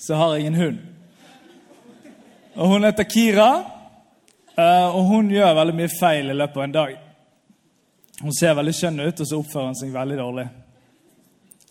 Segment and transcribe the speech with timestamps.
[0.00, 0.78] så har jeg en hund.
[2.54, 3.50] Og Hun heter Kira,
[4.56, 6.94] eh, og hun gjør veldig mye feil i løpet av en dag.
[8.20, 10.46] Hun ser veldig skjønn ut, og så oppfører hun seg veldig dårlig.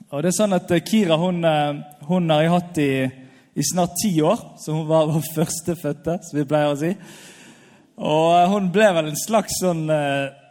[0.09, 2.91] Og det er sånn at eh, Kira hun, eh, hun har jeg hatt i,
[3.53, 6.93] i snart ti år, så hun var vår førstefødte, som vi pleier å si.
[7.99, 9.88] Og hun ble vel en slags sånn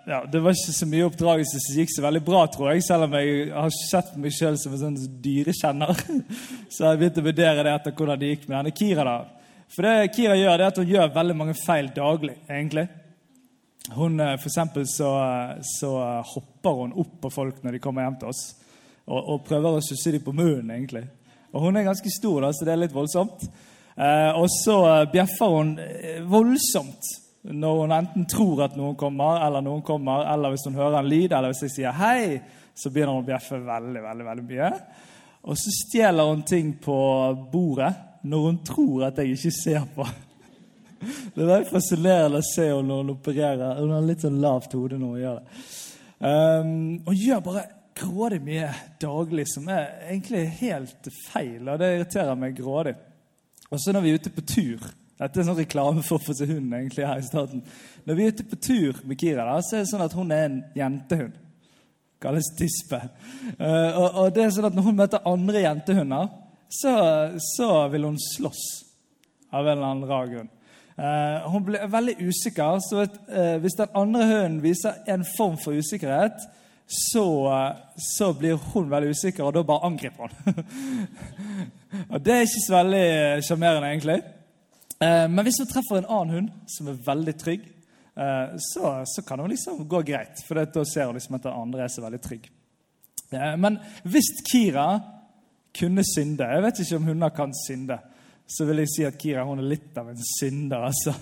[0.08, 3.04] ja, Det var ikke så mye oppdragelse som gikk så veldig bra, tror jeg, selv
[3.04, 6.00] om jeg har sett meg sjøl som en sånn dyrekjenner.
[6.72, 8.72] Så jeg begynte å vurdere det etter hvordan det gikk med henne.
[8.78, 9.52] Kira, da.
[9.74, 12.86] For det Kira gjør, det er at hun gjør veldig mange feil daglig, egentlig.
[13.98, 15.12] Hun, eh, for eksempel så,
[15.76, 15.92] så
[16.32, 18.42] hopper hun opp på folk når de kommer hjem til oss,
[19.04, 21.04] og, og prøver å susse dem på munnen, egentlig.
[21.52, 23.44] Og hun er ganske stor, da, så det er litt voldsomt.
[23.92, 24.80] Eh, og så
[25.12, 30.52] bjeffer hun eh, voldsomt når hun enten tror at noen kommer, eller noen kommer, eller
[30.52, 32.40] hvis hun hører en lyd, eller hvis jeg sier hei,
[32.74, 34.70] så begynner hun å bjeffe veldig, veldig, veldig mye.
[35.48, 36.98] Og så stjeler hun ting på
[37.52, 37.92] bordet
[38.28, 40.06] når hun tror at jeg ikke ser på.
[40.98, 43.80] Det er veldig fascinerende å se henne når hun opererer.
[43.80, 45.58] Hun har litt sånn lavt hode når hun gjør det.
[46.18, 46.72] Um,
[47.06, 47.66] og gjør bare
[47.98, 52.96] grådig mye daglig som er egentlig helt feil, og det irriterer meg grådig.
[53.68, 56.52] Og så når vi er ute på tur Dette er sånn reklame for å seg
[56.52, 57.62] hund egentlig her i starten.
[58.06, 60.34] Når vi er ute på tur med Kira, da, så er det sånn at hun
[60.34, 61.40] er en jentehund.
[62.22, 63.00] Kalles tispe.
[63.58, 66.30] Uh, og, og, det er sånn at når hun møter andre jentehunder,
[66.68, 66.92] så,
[67.56, 68.62] så vil hun slåss
[69.54, 70.54] av en eller annen rar grunn.
[70.98, 75.58] Uh, hun blir veldig usikker, så at, uh, hvis den andre hunden viser en form
[75.62, 76.46] for usikkerhet,
[76.88, 77.26] så,
[78.00, 80.62] så, blir hun veldig usikker, og da bare angriper hun.
[82.12, 83.08] og Det er ikke så veldig
[83.44, 84.20] sjarmerende, egentlig.
[85.00, 87.66] Eh, men hvis hun treffer en annen hund som er veldig trygg,
[88.18, 90.42] eh, så, så kan hun liksom gå greit.
[90.46, 92.50] For da ser hun liksom at den andre er så veldig trygg.
[93.30, 93.78] Eh, men
[94.08, 94.90] hvis Kira
[95.78, 97.98] kunne synde Jeg vet ikke om hunder kan synde.
[98.48, 101.12] Så vil jeg si at Kira hun er litt av en synder, altså.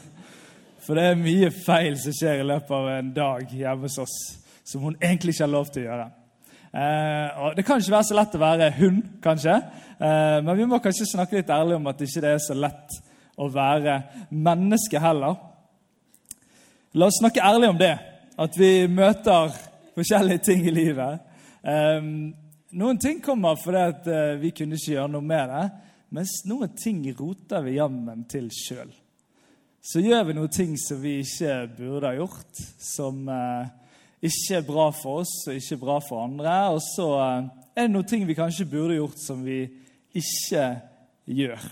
[0.86, 4.18] For det er mye feil som skjer i løpet av en dag hjemme hos oss
[4.66, 6.06] som hun egentlig ikke har lov til å gjøre.
[6.76, 9.56] Eh, og Det kan ikke være så lett å være hund, kanskje.
[9.98, 12.96] Eh, men vi må kanskje snakke litt ærlig om at det ikke er så lett
[13.36, 15.36] å være menneske heller.
[16.96, 17.94] La oss snakke ærlig om det,
[18.40, 19.52] at vi møter
[19.96, 21.20] forskjellige ting i livet.
[21.62, 22.30] Um,
[22.76, 25.64] noen ting kommer fordi uh, vi kunne ikke gjøre noe med det,
[26.16, 28.92] mens noen ting roter vi jammen til sjøl.
[29.86, 33.68] Så gjør vi noen ting som vi ikke burde ha gjort, som uh,
[34.24, 36.58] ikke er bra for oss og ikke er bra for andre.
[36.74, 39.62] Og så uh, er det noen ting vi kanskje burde gjort, som vi
[40.16, 40.70] ikke
[41.28, 41.68] gjør.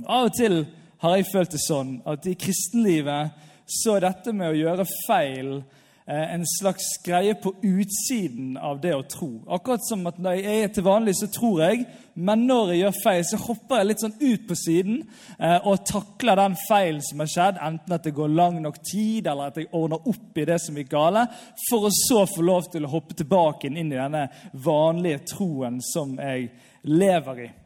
[0.00, 0.62] Av og til
[1.02, 5.50] har jeg følt det sånn at i kristenlivet så er dette med å gjøre feil
[5.58, 9.28] eh, en slags greie på utsiden av det å tro.
[9.52, 12.98] Akkurat som at når jeg er til vanlig, så tror jeg, men når jeg gjør
[13.02, 14.98] feil, så hopper jeg litt sånn ut på siden
[15.36, 19.28] eh, og takler den feilen som har skjedd, enten at det går lang nok tid,
[19.28, 21.26] eller at jeg ordner opp i det som er gale,
[21.68, 24.28] for å så få lov til å hoppe tilbake inn i denne
[24.64, 26.48] vanlige troen som jeg
[26.88, 27.56] lever i.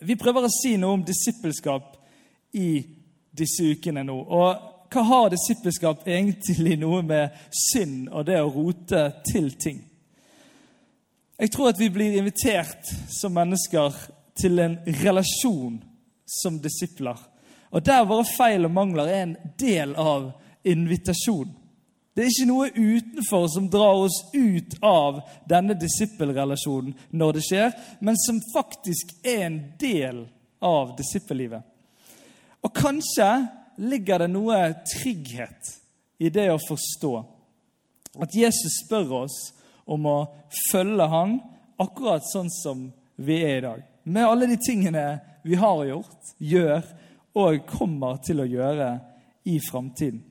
[0.00, 1.96] Vi prøver å si noe om disippelskap
[2.56, 2.68] i
[3.34, 4.16] disse ukene nå.
[4.16, 9.82] Og hva har disippelskap egentlig noe med synd og det å rote til ting?
[11.34, 13.96] Jeg tror at vi blir invitert som mennesker
[14.38, 15.80] til en relasjon
[16.40, 17.18] som disipler.
[17.74, 20.30] Og der våre feil og mangler er en del av
[20.64, 21.63] invitasjonen.
[22.14, 25.18] Det er ikke noe utenfor som drar oss ut av
[25.50, 27.72] denne disippelrelasjonen når det skjer,
[28.06, 30.20] men som faktisk er en del
[30.62, 31.64] av disippellivet.
[32.64, 33.28] Og kanskje
[33.82, 35.72] ligger det noe trygghet
[36.22, 37.14] i det å forstå
[38.22, 39.38] at Jesus spør oss
[39.90, 40.18] om å
[40.70, 41.40] følge han
[41.82, 42.86] akkurat sånn som
[43.16, 43.82] vi er i dag.
[44.04, 46.86] Med alle de tingene vi har gjort, gjør
[47.34, 48.92] og kommer til å gjøre
[49.50, 50.22] i framtiden.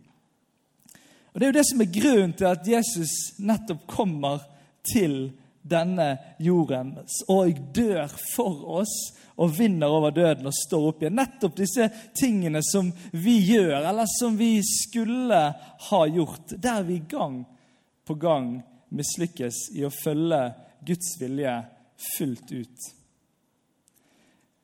[1.33, 4.43] Og Det er jo det som er grunnen til at Jesus nettopp kommer
[4.85, 5.31] til
[5.63, 6.91] denne jorden
[7.31, 8.93] og dør for oss
[9.41, 11.17] og vinner over døden og står opp igjen.
[11.17, 15.39] Nettopp disse tingene som vi gjør, eller som vi skulle
[15.89, 17.41] ha gjort, der vi gang
[18.05, 18.59] på gang
[18.93, 20.43] mislykkes i å følge
[20.85, 21.55] Guds vilje
[22.17, 22.91] fullt ut.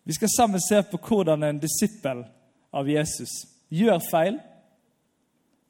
[0.03, 2.23] Vi skal sammen se på hvordan en disippel
[2.73, 3.41] av Jesus
[3.73, 4.39] gjør feil,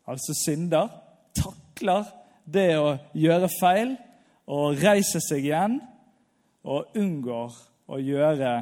[0.09, 0.89] altså synder,
[1.37, 2.07] takler
[2.49, 3.95] det å gjøre feil
[4.49, 5.77] og reiser seg igjen
[6.65, 7.57] og unngår
[7.89, 8.53] å gjøre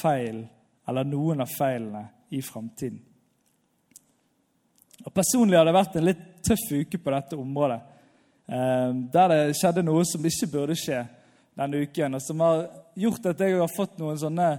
[0.00, 0.42] feil
[0.88, 2.04] eller noen av feilene
[2.36, 3.00] i framtiden.
[5.00, 7.78] Og Personlig har det vært en litt tøff uke på dette området.
[8.50, 11.00] Eh, der det skjedde noe som ikke burde skje
[11.56, 12.66] denne uken, og som har
[12.98, 14.50] gjort at jeg har fått noen sånne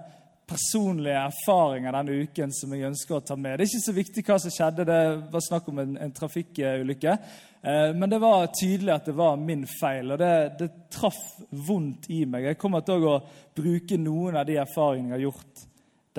[0.51, 3.57] personlige erfaringer denne uken som jeg ønsker å ta med.
[3.57, 4.99] Det er ikke så viktig hva som skjedde, det
[5.31, 7.15] var snakk om en, en trafikkulykke.
[7.61, 11.19] Eh, men det var tydelig at det var min feil, og det, det traff
[11.67, 12.51] vondt i meg.
[12.51, 13.17] Jeg kommer til å
[13.55, 15.67] bruke noen av de erfaringene jeg har gjort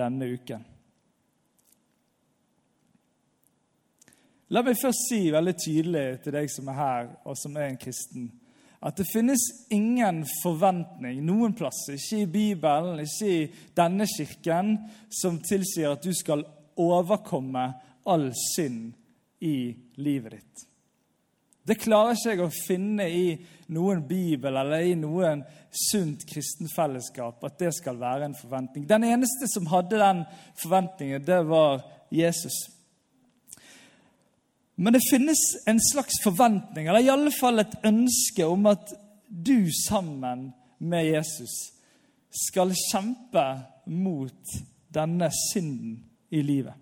[0.03, 0.69] denne uken.
[4.53, 7.81] La meg først si veldig tydelig til deg som er her, og som er en
[7.81, 8.29] kristen,
[8.83, 13.45] at det finnes ingen forventning noen plass, ikke i Bibelen, ikke i
[13.79, 14.75] denne kirken,
[15.07, 16.43] som tilsier at du skal
[16.83, 17.69] overkomme
[18.11, 18.91] all synd
[19.47, 19.57] i
[20.03, 20.69] livet ditt.
[21.63, 23.27] Det klarer ikke jeg å finne i
[23.71, 28.89] noen bibel eller i noen sunt kristenfellesskap at det skal være en forventning.
[28.91, 30.25] Den eneste som hadde den
[30.59, 32.65] forventningen, det var Jesus.
[34.83, 38.91] Men det finnes en slags forventning, eller i alle fall et ønske om at
[39.29, 40.49] du sammen
[40.83, 41.53] med Jesus
[42.49, 43.45] skal kjempe
[43.87, 44.57] mot
[44.91, 46.01] denne synden
[46.35, 46.75] i livet.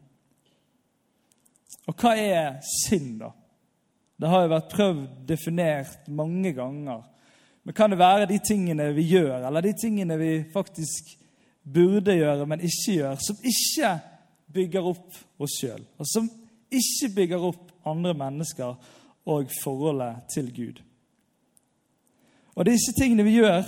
[1.91, 3.35] Og hva er synd, da?
[4.21, 7.03] Det har jo vært prøvd definert mange ganger.
[7.65, 11.19] Men kan det være de tingene vi gjør, eller de tingene vi faktisk
[11.69, 13.93] burde gjøre, men ikke gjør, som ikke
[14.57, 16.29] bygger opp oss sjøl, og som
[16.71, 18.77] ikke bygger opp andre mennesker
[19.31, 20.81] og forholdet til Gud?
[22.57, 23.65] Og disse tingene vi gjør,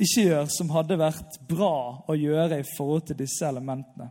[0.00, 1.74] ikke gjør, som hadde vært bra
[2.08, 4.10] å gjøre i forhold til disse elementene.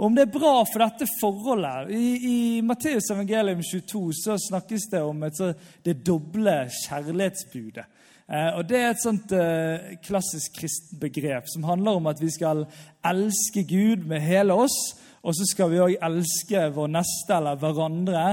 [0.00, 4.86] Og om det er bra for dette forholdet I, i Matteus evangelium 22 så snakkes
[4.94, 5.50] det om et, så,
[5.84, 6.54] det doble
[6.86, 7.84] kjærlighetsbudet.
[8.30, 12.30] Eh, og Det er et sånt eh, klassisk kristent begrep som handler om at vi
[12.32, 12.64] skal
[13.04, 14.78] elske Gud med hele oss,
[15.20, 18.26] og så skal vi òg elske vår neste eller hverandre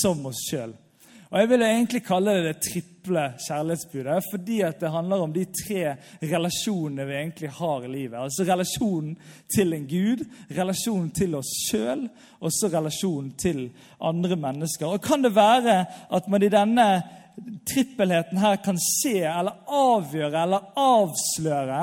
[0.00, 0.72] som oss sjøl.
[1.32, 5.94] Og Jeg vil egentlig kalle det det triple kjærlighetsbudet, fordi det handler om de tre
[6.20, 8.18] relasjonene vi egentlig har i livet.
[8.20, 9.14] Altså relasjonen
[9.54, 12.04] til en gud, relasjonen til oss sjøl,
[12.40, 13.62] og så relasjonen til
[14.00, 14.86] andre mennesker.
[14.86, 16.88] Og Kan det være at man i denne
[17.64, 21.82] trippelheten her kan se eller avgjøre eller avsløre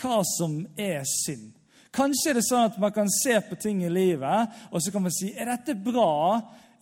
[0.00, 1.55] hva som er synd?
[1.96, 5.06] Kanskje er det sånn at man kan se på ting i livet og så kan
[5.06, 6.12] man si er dette bra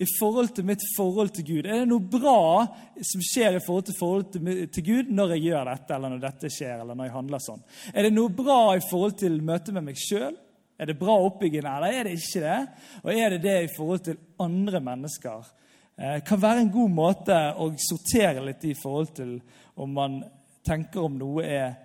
[0.02, 1.66] i forhold til mitt forhold til Gud?
[1.66, 2.64] Er det noe bra
[2.99, 6.50] som skjer i forhold til forholdet til Gud når jeg gjør dette, eller når dette
[6.50, 7.62] skjer, eller når jeg handler sånn?
[7.94, 10.34] Er det noe bra i forhold til møtet med meg sjøl?
[10.75, 12.58] Er det bra oppbyggende, eller er det ikke det?
[13.05, 15.46] Og er det det i forhold til andre mennesker?
[15.94, 19.37] Eh, kan være en god måte å sortere litt i forhold til
[19.78, 20.19] om man
[20.67, 21.76] tenker om noe er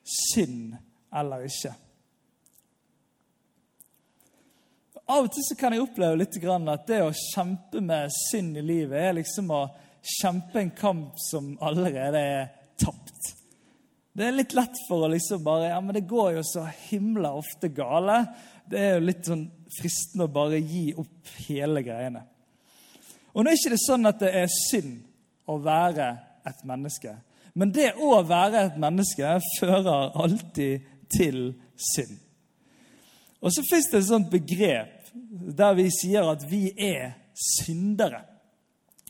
[0.00, 0.72] synd
[1.12, 1.74] eller ikke.
[5.10, 8.62] Av og til så kan jeg oppleve litt at det å kjempe med synd i
[8.62, 9.64] livet er liksom å
[10.20, 12.44] kjempe en kamp som allerede er
[12.78, 13.32] tapt.
[14.14, 17.32] Det er litt lett for å liksom bare Ja, men det går jo så himla
[17.40, 18.20] ofte gale.
[18.70, 19.48] Det er jo litt sånn
[19.80, 22.22] fristende å bare gi opp hele greiene.
[23.34, 25.02] Og nå er ikke det sånn at det er synd
[25.50, 26.08] å være
[26.46, 27.16] et menneske.
[27.58, 31.42] Men det å være et menneske fører alltid til
[31.74, 32.14] synd.
[33.40, 38.24] Og så fins det et sånt begrep der vi sier at vi er syndere.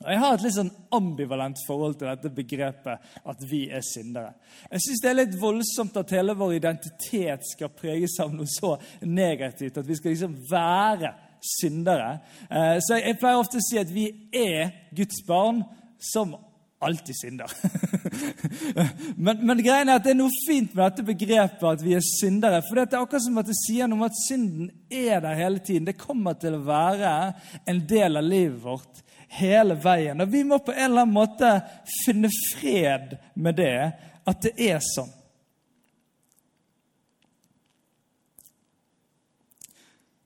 [0.01, 4.33] Og Jeg har et litt sånn ambivalent forhold til dette begrepet at vi er syndere.
[4.71, 8.79] Jeg syns det er litt voldsomt at hele vår identitet skal preges av noe så
[9.05, 9.77] negativt.
[9.77, 11.13] At vi skal liksom være
[11.45, 12.15] syndere.
[12.49, 15.61] Eh, så jeg pleier ofte å si at vi er Guds barn
[16.01, 16.33] som
[16.81, 17.53] alltid synder.
[19.17, 22.07] men, men greien er at det er noe fint med dette begrepet at vi er
[22.07, 22.63] syndere.
[22.65, 25.61] For det er akkurat som at det sier noe om at synden er der hele
[25.61, 25.89] tiden.
[25.91, 27.15] Det kommer til å være
[27.69, 29.05] en del av livet vårt
[29.37, 30.25] hele veien.
[30.25, 31.53] Og vi må på en eller annen måte
[32.01, 33.77] finne fred med det,
[34.27, 35.13] at det er sånn.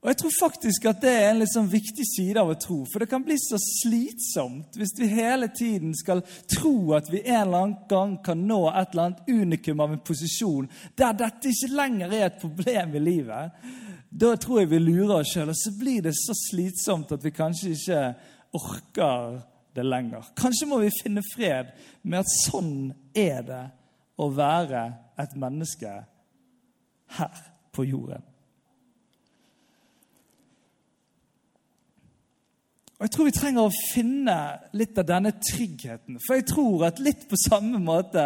[0.05, 2.75] Og Jeg tror faktisk at det er en sånn viktig side av å tro.
[2.85, 7.39] For det kan bli så slitsomt hvis vi hele tiden skal tro at vi en
[7.39, 11.71] eller annen gang kan nå et eller annet unikum av en posisjon der dette ikke
[11.73, 13.65] lenger er et problem i livet.
[14.13, 17.33] Da tror jeg vi lurer oss sjøl, og så blir det så slitsomt at vi
[17.33, 18.03] kanskje ikke
[18.61, 19.41] orker
[19.73, 20.29] det lenger.
[20.37, 23.65] Kanskje må vi finne fred med at sånn er det
[24.21, 24.85] å være
[25.17, 25.97] et menneske
[27.17, 27.43] her
[27.73, 28.34] på jorden.
[33.05, 34.35] Og Jeg tror vi trenger å finne
[34.73, 36.15] litt av denne tryggheten.
[36.25, 38.23] For jeg tror at litt på samme måte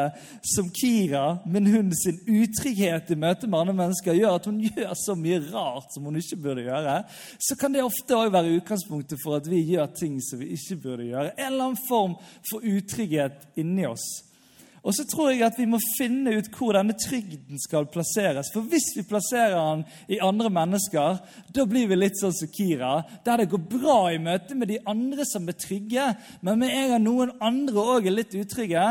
[0.54, 4.94] som Kira, min hund sin utrygghet i møte med andre mennesker, gjør at hun gjør
[4.96, 6.96] så mye rart som hun ikke burde gjøre,
[7.44, 10.80] så kan det ofte òg være utgangspunktet for at vi gjør ting som vi ikke
[10.86, 11.36] burde gjøre.
[11.36, 12.16] En eller annen form
[12.48, 14.08] for utrygghet inni oss.
[14.90, 18.50] Og så tror jeg at vi må finne ut hvor denne trygden skal plasseres.
[18.50, 19.84] For hvis vi plasserer den
[20.16, 21.20] i andre mennesker,
[21.54, 24.80] da blir vi litt sånn som Kira, der det går bra i møte med de
[24.90, 26.08] andre som er trygge.
[26.42, 28.88] Men med en gang noen andre òg er litt utrygge,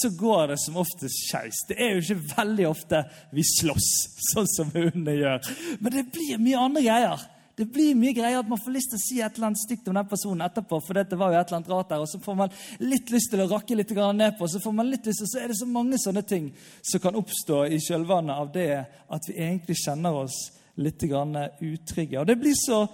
[0.00, 1.60] så går det som oftest skeis.
[1.68, 3.04] Det er jo ikke veldig ofte
[3.36, 3.92] vi slåss,
[4.32, 5.52] sånn som hundene gjør.
[5.84, 7.28] Men det blir mye andre greier.
[7.56, 9.88] Det blir mye greier at man får lyst til å si et eller annet stygt
[9.90, 10.80] om den personen etterpå.
[10.80, 13.30] for dette var jo et eller annet rart der, Og så får man litt lyst
[13.30, 15.58] til å rakke litt ned på, så får man litt lyst til, så er det
[15.58, 20.12] så mange sånne ting som kan oppstå i kjølvannet av det at vi egentlig kjenner
[20.24, 22.20] oss litt utrygge.
[22.20, 22.86] Og det blir så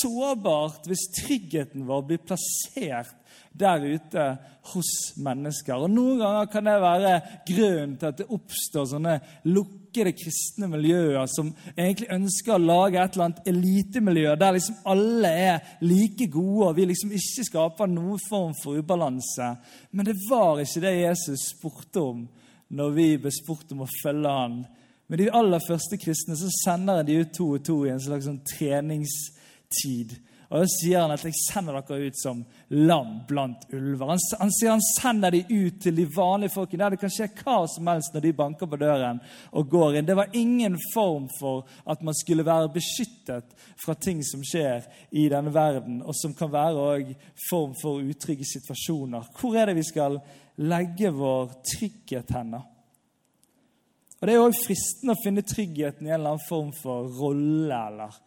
[0.00, 3.14] sårbart hvis tryggheten vår blir plassert
[3.60, 4.24] der ute
[4.72, 4.90] hos
[5.20, 5.76] mennesker.
[5.80, 7.12] Og Noen ganger kan det være
[7.48, 9.14] grunnen til at det oppstår sånne
[9.48, 15.30] lukkede kristne miljøer som egentlig ønsker å lage et eller annet elitemiljø der liksom alle
[15.46, 19.54] er like gode, og vi liksom ikke skaper noen form for ubalanse.
[19.90, 22.26] Men det var ikke det Jesus spurte om
[22.70, 24.60] når vi ble spurt om å følge han.
[25.10, 28.28] Med de aller første kristne så sender de ut to og to i en slags
[28.28, 30.14] sånn treningstid.
[30.50, 34.08] Og Da sier han at 'jeg sender dere ut som lam blant ulver'.
[34.08, 37.28] Han, han sier han sender de ut til de vanlige folkene, der det kan skje
[37.44, 39.20] hva som helst når de banker på døren
[39.52, 40.06] og går inn.
[40.06, 43.44] Det var ingen form for at man skulle være beskyttet
[43.76, 47.14] fra ting som skjer i denne verden, og som kan være også
[47.50, 49.30] form for utrygge situasjoner.
[49.38, 50.18] Hvor er det vi skal
[50.56, 52.62] legge vår trygghet henne?
[54.20, 57.78] Og Det er òg fristende å finne tryggheten i en eller annen form for rolle
[57.86, 58.18] eller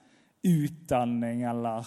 [0.44, 1.86] utdanning eller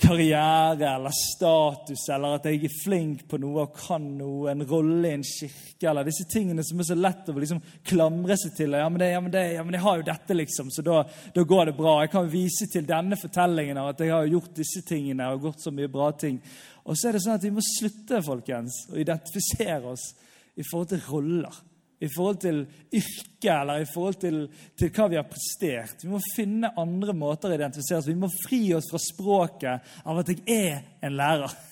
[0.00, 5.10] karriere eller status eller at jeg er flink på noe og kan noe, en rolle
[5.10, 8.76] i en kirke eller disse tingene som er så lett å liksom klamre seg til.
[8.80, 11.02] Ja, men, det, ja, men, det, ja, men jeg har jo dette, liksom, så da,
[11.34, 11.96] da, går det bra.
[12.04, 15.66] Jeg kan vise til denne fortellingen av at jeg har gjort disse tingene og gjort
[15.66, 16.40] så mye bra ting.
[16.86, 20.12] Og så er det sånn at vi må slutte folkens, å identifisere oss
[20.58, 21.66] i forhold til roller
[22.00, 22.60] i forhold til
[22.96, 24.44] yrke eller i forhold til,
[24.78, 26.00] til, hva vi har prestert.
[26.02, 30.22] Vi må finne andre måter å identifisere oss Vi må fri oss fra språket av
[30.22, 31.58] at jeg er en lærer.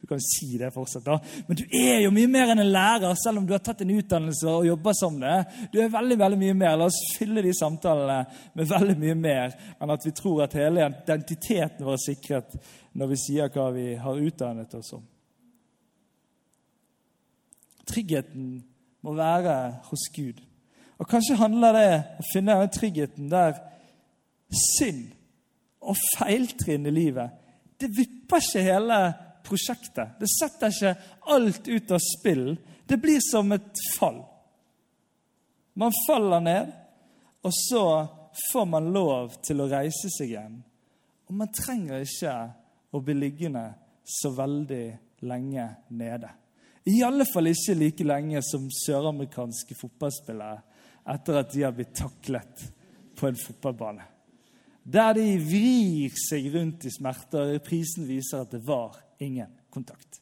[0.00, 1.18] Du kan si det fortsatt, da.
[1.44, 3.92] Men du er jo mye mer enn en lærer, selv om du har tatt en
[3.92, 5.34] utdannelse og jobber som det.
[5.74, 6.78] Du er veldig veldig mye mer.
[6.80, 8.22] La oss fylle de samtalene
[8.56, 12.56] med veldig mye mer enn at vi tror at hele identiteten vår er sikret
[12.96, 15.04] når vi sier hva vi har utdannet oss om.
[17.84, 18.54] Tryggheten
[19.04, 19.54] må være
[19.90, 20.40] hos Gud.
[20.98, 23.58] Og Kanskje handler det å finne den tryggheten der
[24.54, 25.10] synd
[25.84, 27.40] og feiltrinn i livet
[27.84, 28.98] det vipper ikke hele
[29.44, 30.16] prosjektet.
[30.20, 30.94] Det setter ikke
[31.34, 32.54] alt ut av spill.
[32.86, 34.22] Det blir som et fall.
[35.74, 36.70] Man faller ned,
[37.44, 37.84] og så
[38.52, 40.60] får man lov til å reise seg igjen.
[41.28, 42.34] Og man trenger ikke
[42.94, 43.66] å bli liggende
[44.04, 44.84] så veldig
[45.26, 46.30] lenge nede.
[46.84, 50.58] I alle fall ikke like lenge som søramerikanske fotballspillere
[51.14, 52.66] etter at de har blitt taklet
[53.16, 54.04] på en fotballbane.
[54.84, 60.20] Der de vrir seg rundt i smerter, og reprisen viser at det var ingen kontakt.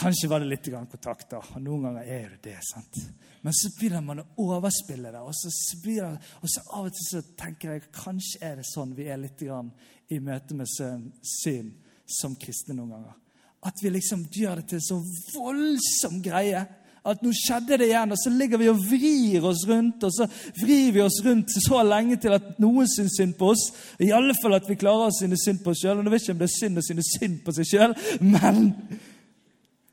[0.00, 1.40] Kanskje var det litt kontakt, da.
[1.42, 2.60] og Noen ganger er det det.
[2.64, 3.00] sant?
[3.42, 5.20] Men så begynner man å overspille det.
[5.20, 8.94] Og så, spiller, og så av og til så tenker jeg kanskje er det sånn
[8.96, 13.18] vi er litt i møte med synd som kristne noen ganger.
[13.66, 15.00] At vi liksom gjør det til en så
[15.34, 16.62] voldsom greie.
[17.00, 20.04] At nå skjedde det igjen, og så ligger vi og vrir oss rundt.
[20.04, 20.26] Og så
[20.60, 23.70] vrir vi oss rundt så lenge til at noen syns synd på oss.
[24.00, 26.00] I alle fall at vi klarer å synes synd på oss sjøl.
[26.00, 28.68] Nå vet ikke om det er synd å synes synd på seg sjøl, men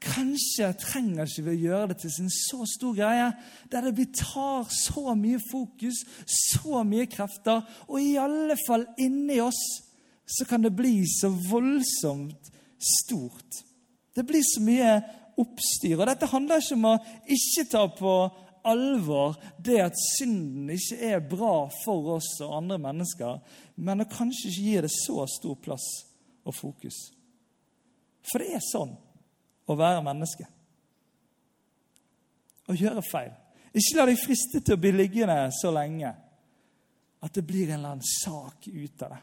[0.07, 3.31] kanskje trenger ikke vi å gjøre det til en så stor greie,
[3.71, 6.03] der det tar så mye fokus,
[6.51, 9.63] så mye krefter, og i alle fall inni oss
[10.27, 13.63] så kan det bli så voldsomt stort.
[14.15, 14.91] Det blir så mye
[15.37, 15.97] oppstyr.
[15.99, 16.97] Og dette handler ikke om å
[17.37, 18.13] ikke ta på
[18.67, 23.37] alvor det at synden ikke er bra for oss og andre mennesker,
[23.79, 25.85] men å kanskje ikke gi det så stor plass
[26.47, 26.97] og fokus.
[28.27, 28.91] For det er sånn
[29.67, 30.47] å være menneske.
[32.67, 33.31] Å gjøre feil.
[33.71, 36.11] Ikke la deg friste til å bli liggende så lenge
[37.23, 39.21] at det blir en eller annen sak ut av det.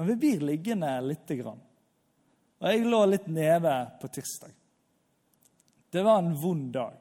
[0.00, 1.58] Men vi blir liggende lite grann.
[2.58, 4.52] Og jeg lå litt nede på tirsdag.
[5.92, 6.94] Det var en vond dag.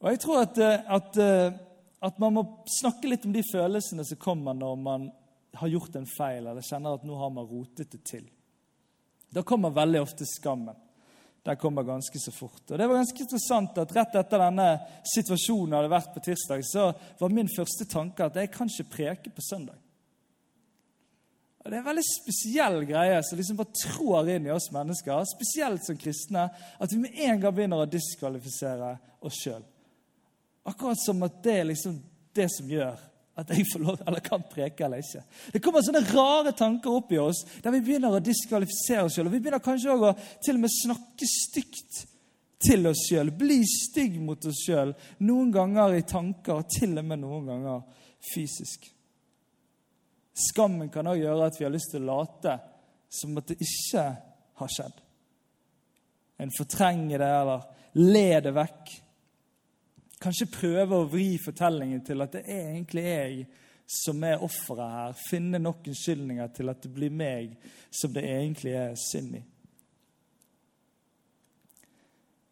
[0.00, 1.52] Og jeg tror at, eh, at, eh,
[2.00, 2.42] at man må
[2.80, 5.04] snakke litt om de følelsene som kommer når man
[5.60, 8.24] har gjort en feil eller kjenner at nå har man rotet det til.
[9.30, 10.74] Da kommer veldig ofte skammen.
[11.46, 12.64] Den kommer ganske så fort.
[12.66, 14.66] Og Det var ganske interessant at rett etter denne
[15.14, 19.30] situasjonen hadde vært på tirsdag, så var min første tanke at jeg kan ikke preke
[19.30, 19.78] på søndag.
[21.60, 25.26] Og Det er en veldig spesiell greie som liksom bare trår inn i oss mennesker,
[25.28, 26.46] spesielt som kristne,
[26.80, 28.94] at vi med en gang begynner å diskvalifisere
[29.28, 29.60] oss sjøl.
[30.70, 31.98] Akkurat som at det er liksom
[32.36, 32.98] det som gjør
[33.40, 35.22] at jeg får lov, eller kan preke eller ikke.
[35.52, 39.30] Det kommer sånne rare tanker opp i oss der vi begynner å diskvalifisere oss sjøl.
[39.32, 42.00] Vi begynner kanskje også å til og med snakke stygt
[42.60, 43.32] til oss sjøl.
[43.36, 44.92] Bli stygg mot oss sjøl.
[45.24, 48.90] Noen ganger i tanker, og til og med noen ganger fysisk.
[50.40, 52.56] Skammen kan også gjøre at vi har lyst til å late
[53.10, 54.04] som at det ikke
[54.60, 54.98] har skjedd.
[56.40, 57.64] En fortrenger det eller
[58.00, 58.92] le det vekk.
[60.20, 63.46] Kanskje prøve å vri fortellingen til at det er egentlig jeg
[63.90, 65.16] som er offeret her.
[65.30, 67.56] Finne nok unnskyldninger til at det blir meg
[67.90, 69.42] som det egentlig er synd i.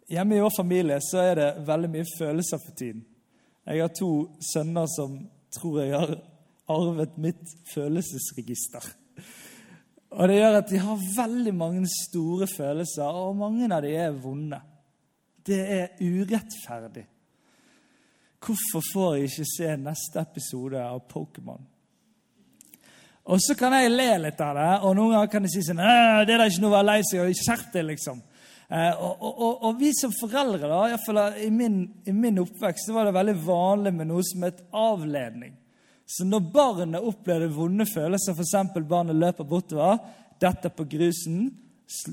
[0.08, 3.04] Hjemme i vår familie så er det veldig mye følelser for tiden.
[3.68, 4.12] Jeg har to
[4.52, 5.18] sønner som
[5.52, 6.14] tror jeg har
[6.72, 8.88] arvet mitt følelsesregister.
[10.10, 14.10] Og Det gjør at de har veldig mange store følelser, og mange av de er
[14.10, 14.60] vonde.
[15.46, 17.04] Det er urettferdig.
[18.38, 21.60] Hvorfor får jeg ikke se neste episode av Pokémon?
[23.28, 25.82] Og så kan jeg le litt av det, og noen ganger kan jeg si sånn
[25.82, 27.32] Det er da ikke noe å være lei seg av.
[27.36, 28.22] Skjerp deg, liksom.
[28.68, 32.40] Eh, og, og, og, og, vi som foreldre, da, i, fall, i, min, i min
[32.40, 35.57] oppvekst, så var det veldig vanlig med noe som het avledning.
[36.08, 38.80] Så når barnet opplevde vonde følelser, f.eks.
[38.88, 39.98] barnet løper bortover,
[40.40, 41.50] detter på grusen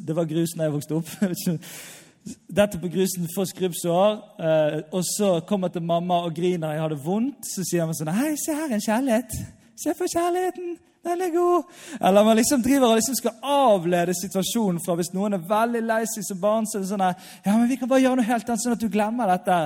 [0.08, 1.10] Det var grusen jeg vokste opp.
[2.58, 6.90] Dette på grusen, får skrubbsår, eh, og så kommer til mamma og griner jeg har
[6.90, 7.46] det vondt.
[7.46, 9.36] Så sier man sånn Hei, se her, en kjærlighet.
[9.78, 10.72] Se for kjærligheten.
[11.06, 11.68] Den er god.
[12.02, 16.00] Eller man liksom driver og liksom skal avlede situasjonen fra hvis noen er veldig lei
[16.10, 16.66] seg som barn.
[16.66, 18.82] så er det sånn Ja, men vi kan bare gjøre noe helt annet, sånn at
[18.82, 19.60] du glemmer dette.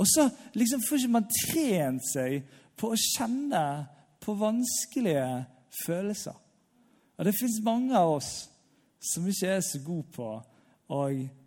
[0.00, 2.40] Og så liksom får ikke man trent seg
[2.78, 3.62] på å kjenne
[4.22, 5.26] på vanskelige
[5.84, 6.36] følelser.
[7.18, 8.32] Og det fins mange av oss
[9.02, 10.28] som ikke er så gode på
[10.94, 11.00] å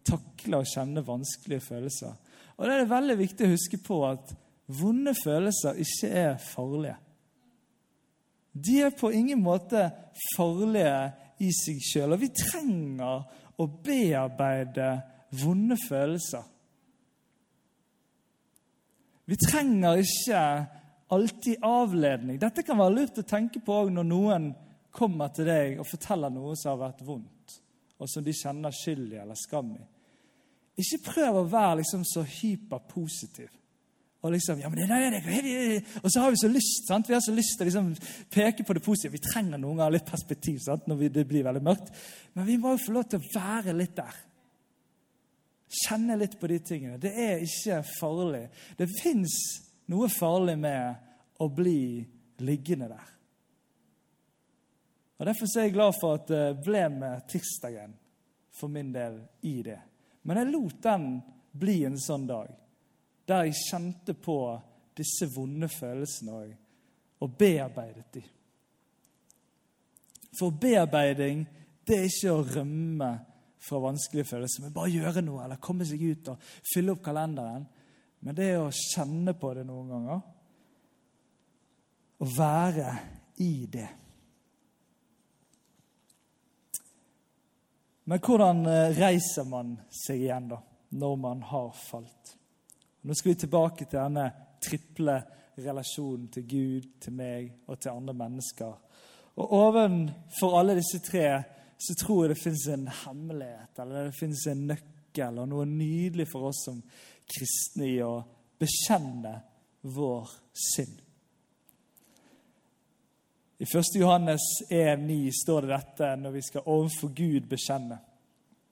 [0.08, 2.14] takle og kjenne vanskelige følelser.
[2.58, 4.34] Og det er det veldig viktig å huske på at
[4.82, 6.98] vonde følelser ikke er farlige.
[8.52, 9.88] De er på ingen måte
[10.36, 10.96] farlige
[11.42, 12.16] i seg sjøl.
[12.16, 13.24] Og vi trenger
[13.62, 14.90] å bearbeide
[15.42, 16.44] vonde følelser.
[19.32, 20.44] Vi trenger ikke
[21.12, 22.40] alltid avledning.
[22.40, 24.52] Dette kan være lurt å tenke på når noen
[24.92, 27.58] kommer til deg og forteller noe som har vært vondt,
[28.00, 29.82] og som de kjenner skyld i eller skam i.
[30.82, 33.52] Ikke prøv å være liksom så hyperpositiv.
[34.22, 37.08] Og liksom, ja, men det, det, det, og så har vi så lyst sant?
[37.10, 37.88] Vi har så lyst til å liksom
[38.30, 39.16] peke på det positive.
[39.18, 40.86] Vi trenger noen ganger litt perspektiv sant?
[40.88, 41.90] når vi, det blir veldig mørkt.
[42.38, 44.20] Men vi må jo få lov til å være litt der.
[45.82, 47.02] Kjenne litt på de tingene.
[47.02, 48.44] Det er ikke farlig.
[48.78, 49.40] Det fins
[49.92, 52.02] noe farlig med å bli
[52.42, 53.10] liggende der.
[55.22, 57.94] Og Derfor er jeg glad for at det ble med tirsdagen
[58.58, 59.78] for min del i det.
[60.24, 61.08] Men jeg lot den
[61.52, 62.50] bli en sånn dag
[63.30, 64.38] der jeg kjente på
[64.98, 66.54] disse vonde følelsene òg,
[67.22, 68.24] og bearbeidet de.
[70.36, 71.44] For bearbeiding
[71.88, 73.12] det er ikke å rømme
[73.62, 77.68] fra vanskelige følelser, men bare gjøre noe eller komme seg ut og fylle opp kalenderen.
[78.22, 80.22] Men det å kjenne på det noen ganger.
[82.22, 82.92] Å være
[83.42, 83.88] i det.
[88.12, 90.60] Men hvordan eh, reiser man seg igjen da,
[91.02, 92.36] når man har falt?
[93.02, 94.28] Nå skal vi tilbake til denne
[94.62, 95.16] triple
[95.62, 98.74] relasjonen til Gud, til meg og til andre mennesker.
[99.42, 101.26] Og ovenfor alle disse tre
[101.82, 106.28] så tror jeg det fins en hemmelighet, eller det fins en nøkkel og noe nydelig
[106.30, 106.82] for oss som
[107.32, 108.14] kristne i å
[108.62, 109.38] bekjenne
[109.82, 111.00] vår synd.
[113.62, 113.96] I 1.
[114.02, 118.00] Johannes 1,9 står det dette når vi skal overfor Gud bekjenne.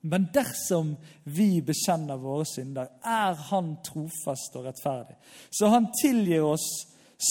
[0.01, 5.17] Men dersom vi bekjenner våre synder, er Han trofast og rettferdig.
[5.51, 6.65] Så Han tilgir oss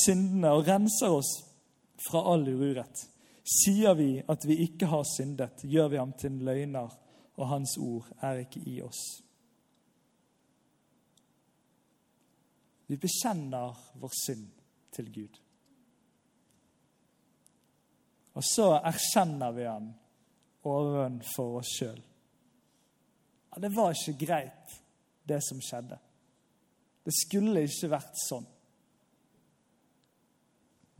[0.05, 1.33] syndene og renser oss
[2.09, 3.07] fra all urett.
[3.43, 6.91] Sier vi at vi ikke har syndet, gjør vi ham til en løgner,
[7.39, 9.01] og Hans ord er ikke i oss.
[12.89, 14.49] Vi bekjenner vår synd
[14.97, 15.39] til Gud.
[18.39, 19.89] Og så erkjenner vi han
[20.69, 21.99] overfor oss sjøl.
[23.51, 24.77] Ja, det var ikke greit,
[25.29, 25.99] det som skjedde.
[27.05, 28.47] Det skulle ikke vært sånn.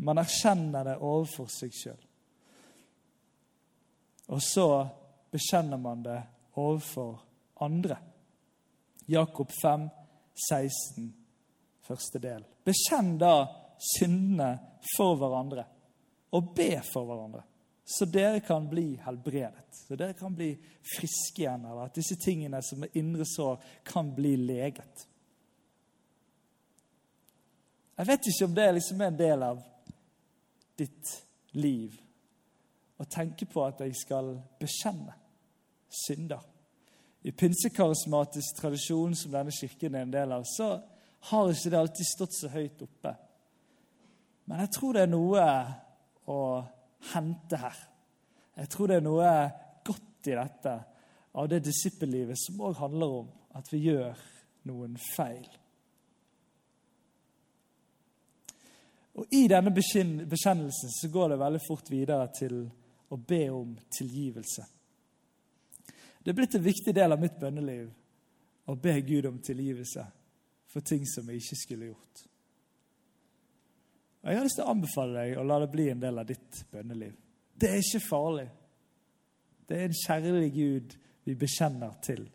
[0.05, 2.03] Man erkjenner det overfor seg sjøl.
[4.29, 4.67] Og så
[5.33, 6.19] bekjenner man det
[6.61, 7.17] overfor
[7.65, 7.97] andre.
[9.09, 9.89] Jakob 5,
[10.49, 11.09] 16,
[11.89, 12.45] første del.
[12.65, 13.35] Bekjenn da
[13.97, 14.53] syndene
[14.95, 15.65] for hverandre,
[16.37, 17.45] og be for hverandre,
[17.89, 19.65] så dere kan bli helbredet.
[19.73, 20.51] Så dere kan bli
[20.85, 25.07] friske igjen, eller at disse tingene som er indre sår, kan bli leget.
[27.99, 29.63] Jeg vet ikke om det liksom er en del av
[30.79, 31.15] ditt
[31.57, 31.97] liv
[32.99, 35.17] å tenke på at jeg skal bekjenne
[36.05, 36.45] synder.
[37.27, 40.77] I pinsekarismatisk tradisjon, som denne kirken er en del av, så
[41.21, 43.15] har ikke det alltid stått så høyt oppe.
[44.49, 45.47] Men jeg tror det er noe
[46.31, 46.41] å
[47.13, 47.79] hente her.
[48.59, 49.33] Jeg tror det er noe
[49.87, 50.75] godt i dette
[51.39, 53.29] av det disippellivet som òg handler om
[53.59, 54.19] at vi gjør
[54.69, 55.47] noen feil.
[59.19, 62.61] Og I denne bekjennelsen så går det veldig fort videre til
[63.11, 64.67] å be om tilgivelse.
[66.23, 67.89] Det er blitt en viktig del av mitt bønneliv
[68.69, 70.05] å be Gud om tilgivelse
[70.69, 72.25] for ting som jeg ikke skulle gjort.
[74.23, 76.27] Og Jeg har lyst til å anbefale deg å la det bli en del av
[76.29, 77.15] ditt bønneliv.
[77.59, 78.49] Det er ikke farlig.
[79.69, 80.97] Det er en kjærlig Gud
[81.29, 82.27] vi bekjenner til,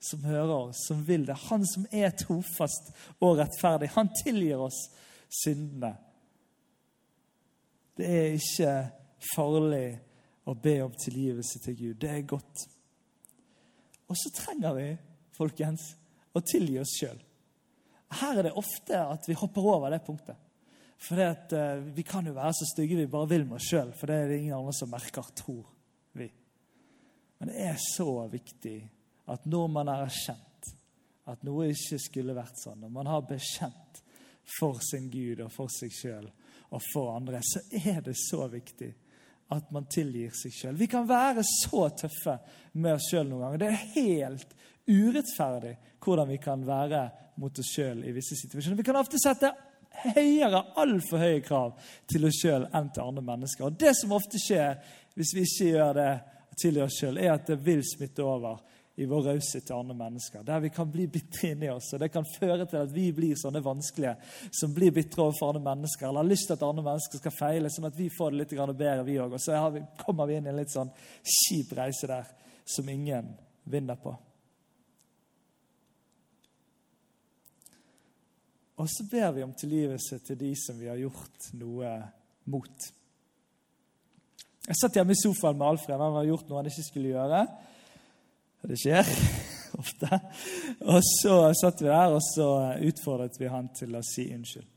[0.00, 1.36] som hører oss, som vil det.
[1.48, 3.90] Han som er trofast og rettferdig.
[3.94, 4.80] Han tilgir oss
[5.42, 5.94] syndene.
[7.96, 8.72] Det er ikke
[9.34, 9.86] farlig
[10.50, 11.94] å be om tilgivelse til Gud.
[12.02, 12.64] Det er godt.
[14.10, 14.88] Og så trenger vi,
[15.36, 15.94] folkens,
[16.34, 17.20] å tilgi oss sjøl.
[18.14, 20.36] Her er det ofte at vi hopper over det punktet.
[21.00, 23.92] For at, uh, Vi kan jo være så stygge vi bare vil med oss sjøl,
[23.92, 25.64] for det er det ingen andre som merker, tror
[26.12, 26.30] vi.
[27.38, 28.78] Men det er så viktig
[29.28, 30.74] at når man har erkjent
[31.26, 34.02] at noe ikke skulle vært sånn, når man har bekjent
[34.58, 36.28] for sin Gud og for seg sjøl
[36.74, 38.90] og for andre, så er det så viktig
[39.54, 40.78] at man tilgir seg sjøl.
[40.78, 42.38] Vi kan være så tøffe
[42.80, 43.62] med oss sjøl noen ganger.
[43.62, 44.54] Det er helt
[44.88, 47.04] urettferdig hvordan vi kan være
[47.40, 48.78] mot oss sjøl i visse situasjoner.
[48.78, 49.52] Vi kan ofte sette
[50.14, 51.74] høyere, altfor høye krav
[52.10, 53.66] til oss sjøl enn til andre mennesker.
[53.68, 54.78] Og Det som ofte skjer
[55.14, 56.12] hvis vi ikke gjør det
[56.60, 58.62] til oss sjøl, er at det vil smitte over
[58.96, 60.42] i vår raushet til andre mennesker.
[60.46, 61.92] Der vi kan bli bitre inni oss.
[61.92, 64.14] og Det kan føre til at vi blir sånne vanskelige
[64.54, 67.70] som blir bitre overfor andre mennesker, eller har lyst til at andre mennesker skal feile,
[67.70, 69.34] sånn at vi får det litt bedre, vi òg.
[69.34, 69.58] Og så
[70.04, 70.92] kommer vi inn i en litt sånn
[71.22, 72.30] kjip reise der
[72.64, 74.14] som ingen vinner på.
[78.82, 81.90] Og så ber vi om tilgivelse til de som vi har gjort noe
[82.50, 82.86] mot.
[84.64, 86.00] Jeg satt hjemme i sofaen med Alfred.
[86.00, 87.40] Han hadde gjort noe han ikke skulle gjøre.
[88.64, 89.10] Det skjer
[89.82, 90.20] ofte.
[90.90, 92.48] Og så satt vi der, og så
[92.88, 94.70] utfordret vi han til å si unnskyld.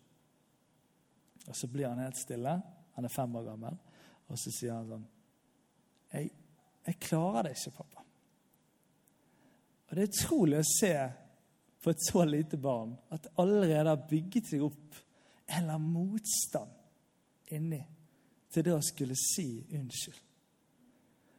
[1.48, 2.58] Og så blir han helt stille.
[2.98, 3.78] Han er fem år gammel.
[4.28, 5.06] Og så sier han sånn
[6.12, 6.30] Jeg,
[6.88, 8.04] jeg klarer det ikke, pappa.
[9.88, 10.92] Og det er utrolig å se
[11.88, 14.96] for et så lite barn at det allerede har bygget seg opp
[15.56, 16.74] eller motstand
[17.56, 17.80] inni
[18.52, 20.18] til det å skulle si unnskyld.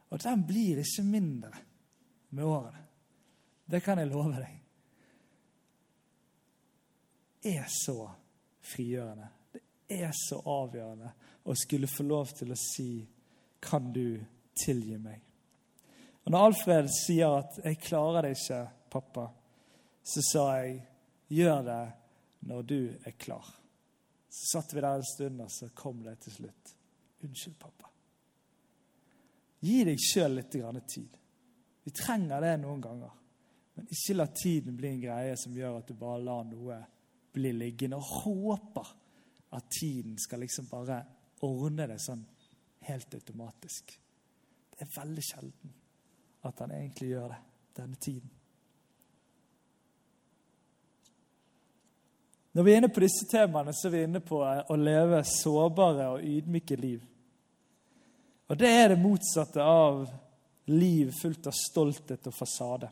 [0.08, 1.50] Og den blir ikke mindre
[2.32, 2.80] med årene.
[3.68, 4.54] Det kan jeg love deg.
[7.44, 8.06] Det er så
[8.70, 9.28] frigjørende.
[9.52, 11.10] Det er så avgjørende
[11.44, 13.08] å skulle få lov til å si
[13.60, 14.24] 'Kan du
[14.64, 15.26] tilgi meg?'
[16.24, 19.34] Og Når Alfred sier at 'Jeg klarer det ikke, pappa',
[20.08, 20.86] så sa jeg,
[21.28, 21.92] 'Gjør det
[22.48, 23.54] når du er klar'.
[24.28, 26.74] Så satt vi der en stund, og så kom det til slutt.
[27.20, 27.90] 'Unnskyld, pappa'.
[29.60, 30.50] Gi deg sjøl litt
[30.88, 31.16] tid.
[31.84, 33.10] Vi trenger det noen ganger.
[33.74, 36.78] Men ikke la tiden bli en greie som gjør at du bare lar noe
[37.32, 38.94] bli liggende og håper
[39.54, 41.02] at tiden skal liksom bare
[41.46, 42.24] ordne det sånn
[42.88, 43.92] helt automatisk.
[44.70, 45.76] Det er veldig sjelden
[46.48, 47.38] at han egentlig gjør det,
[47.76, 48.37] denne tiden.
[52.52, 56.08] Når vi er inne på disse temaene, så er vi inne på å leve sårbare
[56.14, 57.02] og ydmyke liv.
[58.48, 60.06] Og det er det motsatte av
[60.72, 62.88] liv fullt av stolthet og fasade.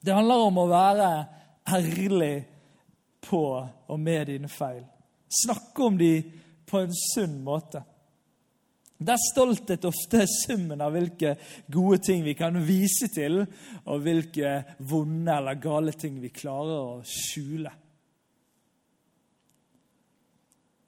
[0.00, 1.10] Det handler om å være
[1.74, 2.34] ærlig
[3.28, 4.82] på og med dine feil.
[5.42, 6.12] Snakke om de
[6.68, 7.82] på en sunn måte.
[8.98, 11.36] Der stolthet ofte er summen av hvilke
[11.70, 13.44] gode ting vi kan vise til,
[13.86, 14.56] og hvilke
[14.90, 17.70] vonde eller gale ting vi klarer å skjule.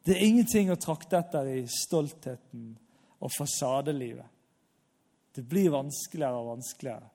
[0.05, 2.71] Det er ingenting å trakte etter i stoltheten
[3.21, 4.27] og fasadelivet.
[5.35, 7.11] Det blir vanskeligere og vanskeligere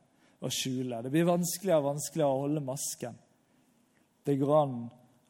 [0.46, 1.02] å skjule.
[1.02, 3.18] Det blir vanskeligere og vanskeligere å holde masken.
[4.26, 4.78] Det går an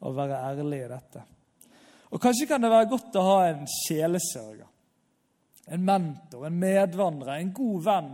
[0.04, 1.24] å være ærlig i dette.
[2.12, 4.68] Og Kanskje kan det være godt å ha en sjelesørger.
[5.66, 8.12] En mentor, en medvandrer, en god venn.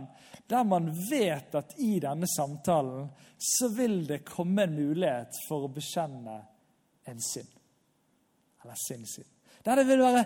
[0.49, 5.73] Der man vet at i denne samtalen så vil det komme en mulighet for å
[5.75, 6.39] bekjenne
[7.11, 7.53] en synd.
[8.63, 9.32] Eller sin synd.
[9.63, 10.25] Der det vil være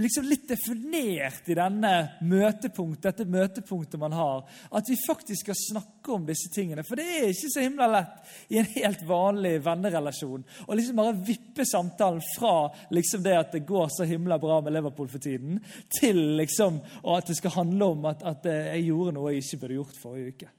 [0.00, 1.90] liksom litt definert i denne
[2.24, 4.44] møtepunkt, dette møtepunktet man har.
[4.72, 6.84] At vi faktisk skal snakke om disse tingene.
[6.86, 11.18] For det er ikke så himla lett i en helt vanlig vennerelasjon å liksom bare
[11.26, 15.60] vippe samtalen fra liksom det at det går så himla bra med Liverpool for tiden,
[16.00, 16.80] til liksom,
[17.12, 20.32] at det skal handle om at, at jeg gjorde noe jeg ikke burde gjort forrige
[20.32, 20.50] uke.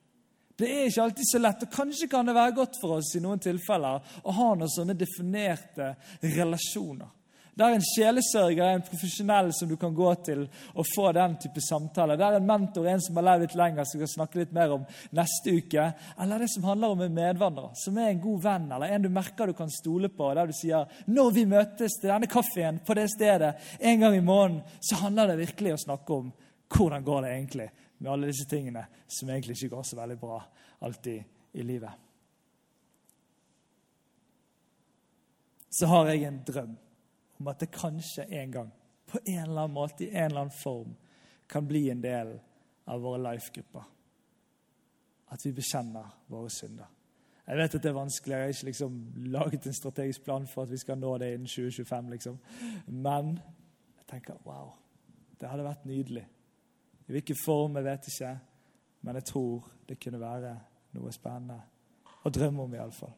[0.53, 3.21] Det er ikke alltid så lett, og kanskje kan det være godt for oss i
[3.23, 7.09] noen tilfeller å ha noen sånne definerte relasjoner.
[7.53, 11.61] Der en sjelesørger er en profesjonell som du kan gå til og få den type
[11.61, 12.17] samtaler.
[12.17, 14.87] Der en mentor en som har levd litt lenger, som skal snakke litt mer om
[15.13, 15.85] neste uke.
[16.23, 19.09] Eller det som handler om en medvandrer, som er en god venn, eller en du
[19.13, 20.31] merker du kan stole på.
[20.33, 24.19] Der du sier 'Når vi møtes til denne kaffen på det stedet en gang i
[24.19, 26.33] måneden', så handler det virkelig å snakke om
[26.69, 30.43] hvordan går det egentlig med alle disse tingene som egentlig ikke går så veldig bra
[30.81, 31.91] alltid i livet.
[35.69, 36.77] Så har jeg en drøm
[37.43, 38.71] om at det kanskje en gang,
[39.11, 40.95] på en eller annen måte, i en eller annen form,
[41.47, 42.37] kan bli en del
[42.87, 43.83] av våre life-grupper.
[45.27, 46.87] At vi bekjenner våre synder.
[47.43, 48.33] Jeg vet at det er vanskelig.
[48.33, 48.99] Jeg har ikke liksom
[49.33, 52.09] laget en strategisk plan for at vi skal nå det innen 2025.
[52.09, 52.37] liksom.
[52.87, 53.33] Men
[53.97, 54.71] jeg tenker wow,
[55.41, 56.23] det hadde vært nydelig.
[57.07, 58.37] I hvilken form, jeg vet ikke.
[59.01, 60.55] Men jeg tror det kunne være
[60.95, 61.59] noe spennende
[62.23, 63.11] å drømme om, iallfall.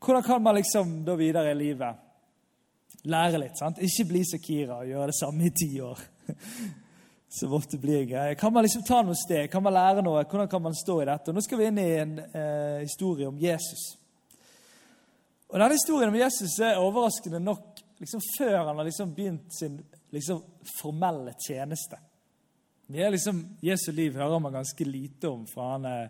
[0.00, 2.02] Hvordan kan man liksom da videre i livet
[3.06, 3.58] lære litt?
[3.58, 3.78] sant?
[3.82, 6.02] Ikke bli så Kira og gjøre det samme i ti år.
[7.36, 8.34] Så ofte blir greie.
[8.38, 9.50] Kan man liksom ta noe sted?
[9.52, 10.22] Kan man lære noe?
[10.24, 11.28] Hvordan kan man stå i dette?
[11.28, 13.82] Og nå skal vi inn i en eh, historie om Jesus.
[15.50, 19.76] Og Denne historien om Jesus er overraskende nok liksom før han har liksom begynt sin
[20.14, 20.40] liksom
[20.78, 21.98] formelle tjeneste.
[22.86, 26.08] Det er liksom, Jesu liv hører man ganske lite om, for han er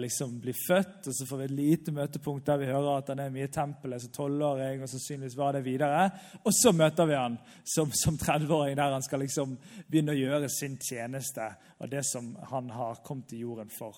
[0.00, 1.06] liksom blir født.
[1.06, 3.52] og Så får vi et lite møtepunkt der vi hører at han er mye i
[3.52, 4.82] tempelet som tolvåring.
[4.82, 6.10] Og sannsynligvis var det videre.
[6.44, 10.50] Og så møter vi han som, som 30-åring, der han skal liksom begynne å gjøre
[10.52, 13.96] sin tjeneste og det som han har kommet til jorden for.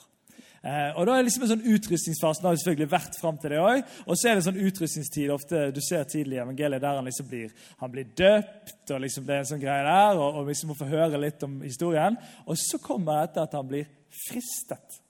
[0.63, 2.43] Eh, og Da er det liksom en sånn utrustningsfase.
[2.43, 4.05] har det selvfølgelig vært frem til det også.
[4.07, 7.05] Og så er det en sånn utrustningstid ofte du ser tidlig i evangeliet der han
[7.05, 8.91] liksom blir han blir døpt.
[8.91, 11.43] og liksom det er en sånn greie der, og, og liksom må få høre litt
[11.43, 12.19] om historien.
[12.47, 13.87] Og så kommer dette at han blir
[14.27, 15.03] fristet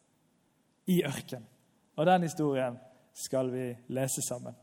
[0.89, 1.45] i ørken.
[1.99, 2.79] Og den historien
[3.15, 4.55] skal vi lese sammen.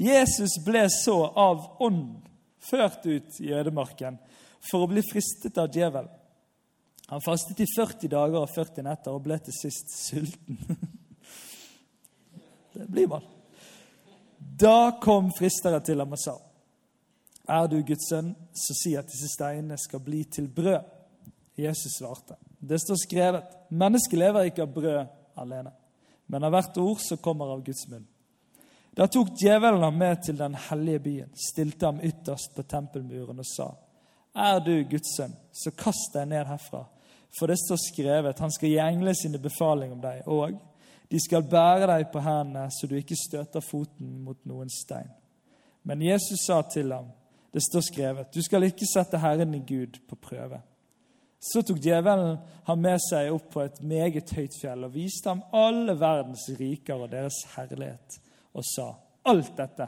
[0.00, 2.22] Jesus ble så av ånd
[2.60, 4.18] ført ut i ødemarken
[4.70, 6.12] for å bli fristet av djevelen.
[7.10, 10.60] Han fastet i 40 dager og 40 netter og ble til sist sulten.
[12.76, 13.24] Det blir man.
[14.38, 16.36] Da kom fristere til ham og sa,
[17.50, 20.86] Er du Guds sønn, så si at disse steinene skal bli til brød.
[21.58, 25.72] Jesus svarte, Det står skrevet, mennesket lever ikke av brød alene,
[26.26, 28.06] men av hvert ord som kommer av Guds munn.
[28.96, 33.46] Da tok djevelen ham med til den hellige byen, stilte ham ytterst på tempelmuren og
[33.46, 33.70] sa,
[34.34, 36.84] Er du Guds sønn, så kast deg ned herfra,
[37.38, 40.58] for det står skrevet, han skal gi englene sine befaling om deg, og
[41.10, 45.10] de skal bære deg på hendene, så du ikke støter foten mot noen stein.
[45.82, 47.08] Men Jesus sa til ham,
[47.50, 50.60] det står skrevet, du skal ikke sette Herren i Gud på prøve.
[51.40, 55.40] Så tok djevelen ham med seg opp på et meget høyt fjell og viste ham
[55.56, 58.18] alle verdens riker og deres herlighet,
[58.52, 58.90] og sa,
[59.30, 59.86] Alt dette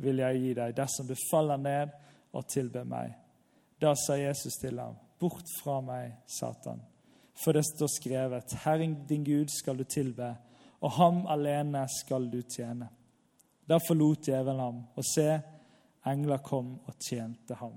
[0.00, 1.92] vil jeg gi deg dersom du faller ned
[2.36, 3.12] og tilber meg.
[3.80, 6.80] Da sa Jesus til ham, Bort fra meg, Satan,
[7.36, 10.34] for det står skrevet, Herren din Gud skal du tilbe,
[10.80, 12.88] og ham alene skal du tjene.
[13.68, 15.28] Da forlot djevelen ham, og se,
[16.08, 17.76] engler kom og tjente ham.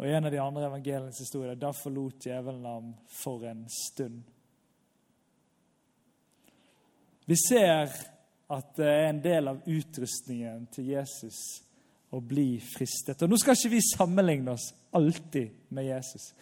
[0.00, 4.22] Og I en av de andre evangeliens historier da forlot djevelen ham for en stund.
[7.28, 7.92] Vi ser
[8.50, 11.36] at det er en del av utrustningen til Jesus
[12.10, 13.20] å bli fristet.
[13.22, 16.32] Og Nå skal ikke vi sammenligne oss alltid med Jesus.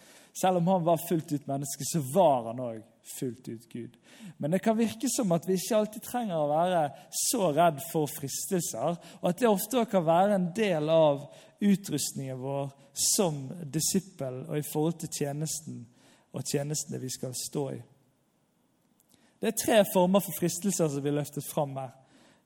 [0.41, 2.79] Selv om han var fullt ut menneske, så var han òg
[3.17, 3.97] fullt ut Gud.
[4.37, 6.81] Men det kan virke som at vi ikke alltid trenger å være
[7.29, 11.23] så redd for fristelser, og at det ofte kan være en del av
[11.59, 15.85] utrustningen vår som disippel og i forhold til tjenesten
[16.35, 17.79] og tjenestene vi skal stå i.
[19.39, 21.95] Det er tre former for fristelser som vi løftet fram her.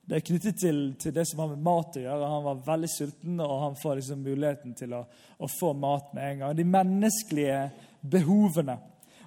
[0.04, 2.30] Det er knyttet til, til, det som har med mat å gjøre.
[2.30, 5.06] Han var veldig sulten, og han får liksom muligheten til å,
[5.40, 6.58] å få mat med en gang.
[6.58, 7.60] De menneskelige
[8.12, 8.76] behovene.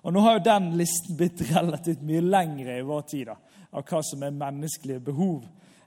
[0.07, 3.35] Og Nå har jo den listen blitt relativt mye lengre i vår tid da,
[3.75, 5.41] av hva som er menneskelige behov.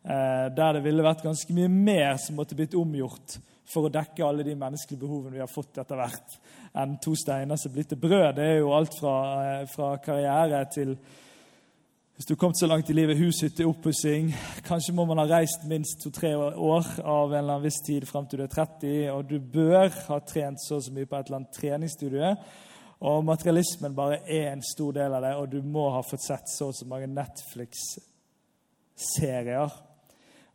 [0.04, 4.26] Eh, der det ville vært ganske mye mer som måtte blitt omgjort for å dekke
[4.26, 6.36] alle de menneskelige behovene vi har fått etter hvert,
[6.82, 8.36] enn to steiner som blir til brød.
[8.36, 10.96] Det er jo alt fra, eh, fra karriere til
[12.20, 14.34] hvis du har kommet så langt i livet, hus, hytte, oppussing
[14.68, 18.28] Kanskje må man ha reist minst to-tre år av en eller annen viss tid frem
[18.28, 21.30] til du er 30, og du bør ha trent så og så mye på et
[21.30, 22.34] eller annet treningsstudie.
[23.00, 26.50] Og materialismen bare er en stor del av det, og du må ha fått sett
[26.52, 29.70] så og så mange Netflix-serier.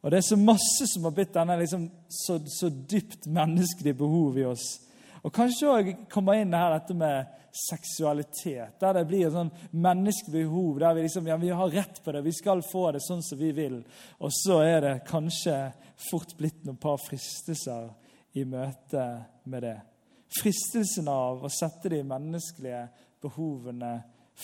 [0.05, 4.39] Og det er så masse som har blitt denne liksom, så, så dypt menneskelige behov
[4.39, 4.85] i oss.
[5.25, 8.81] Og kanskje òg kommer inn her dette med seksualitet.
[8.81, 10.79] Der det blir et sånn menneskelig behov.
[10.83, 13.39] Der vi liksom, ja, vi har rett på det, vi skal få det sånn som
[13.41, 13.81] vi vil.
[14.21, 15.73] Og så er det kanskje
[16.11, 17.89] fort blitt noen par fristelser
[18.37, 19.94] i møte med det.
[20.41, 22.89] Fristelsen av å sette de menneskelige
[23.23, 23.93] behovene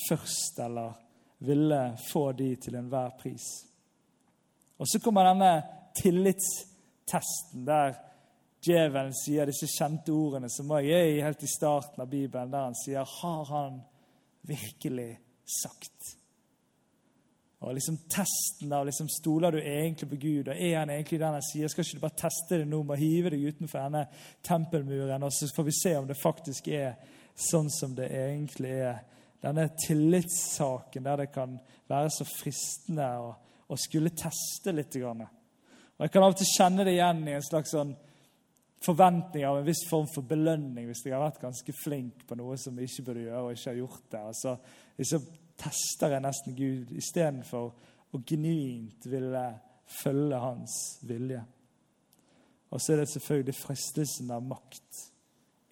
[0.08, 0.92] først, eller
[1.46, 3.46] ville få de til enhver pris.
[4.80, 5.50] Og så kommer denne
[5.96, 7.96] tillitstesten der
[8.64, 12.76] djevelen sier disse kjente ordene som òg er helt i starten av Bibelen, der han
[12.84, 13.82] sier 'Har han
[14.42, 15.18] virkelig
[15.62, 16.19] sagt?'
[17.60, 21.36] Og liksom Testen av liksom, stoler du egentlig på Gud, og er han egentlig den
[21.36, 21.68] han sier?
[21.68, 24.06] Skal ikke du bare teste det nå med å hive deg utenfor denne
[24.46, 26.94] tempelmuren, og så får vi se om det faktisk er
[27.50, 29.02] sånn som det egentlig er?
[29.40, 33.28] Denne tillitssaken der det kan være så fristende å,
[33.68, 34.96] å skulle teste litt.
[34.96, 35.24] Og
[36.00, 37.92] Jeg kan av og til kjenne det igjen i en slags sånn
[38.84, 42.56] forventning av en viss form for belønning hvis jeg har vært ganske flink på noe
[42.60, 44.22] som jeg ikke burde gjøre, og ikke har gjort det.
[44.30, 44.54] Og så,
[45.12, 45.20] så
[45.60, 47.70] tester jeg nesten Gud istedenfor
[48.10, 49.44] å genuint ville
[50.00, 51.42] følge hans vilje.
[52.70, 55.06] Og så er det selvfølgelig fristelsen av makt.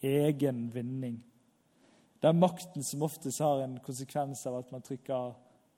[0.02, 1.18] Egen vinning.
[2.18, 5.36] Det er makten som oftest har en konsekvens av at man trykker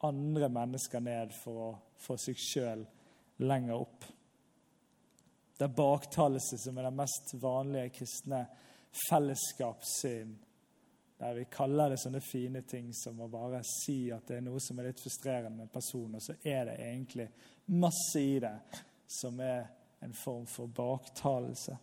[0.09, 1.71] andre mennesker ned for å
[2.01, 2.85] få seg sjøl
[3.45, 4.07] lenger opp.
[5.57, 8.47] Det er baktalelse som er den mest vanlige kristne
[9.09, 10.33] fellesskapssyn.
[11.21, 14.61] Der vi kaller det sånne fine ting som å bare si at det er noe
[14.65, 17.27] som er litt frustrerende med en person, og så er det egentlig
[17.77, 18.55] masse i det
[19.21, 19.67] som er
[20.01, 21.77] en form for baktalelse.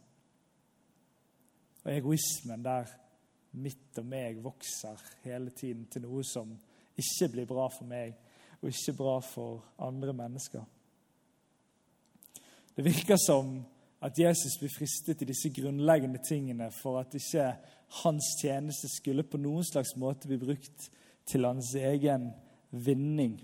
[1.83, 2.89] Og egoismen der
[3.61, 6.49] mitt og meg vokser hele tiden til noe som
[6.97, 8.17] ikke blir bra for meg,
[8.57, 10.65] og ikke bra for andre mennesker.
[12.73, 13.59] Det virker som
[14.03, 17.49] at Jesus blir fristet i disse grunnleggende tingene for at ikke
[18.03, 20.89] hans tjeneste skulle på noen slags måte bli brukt
[21.27, 22.29] til hans egen
[22.69, 23.39] vinning.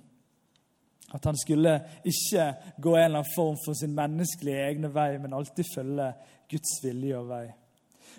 [1.14, 1.74] At han skulle
[2.06, 2.46] ikke
[2.82, 6.12] gå en eller annen form for sin menneskelige egne vei, men alltid følge
[6.50, 7.46] Guds vilje og vei.